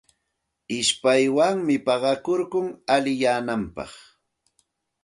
Ishpaywanmi 0.77 1.75
paqakurkun 1.85 2.67
allinyananpaq. 2.95 3.91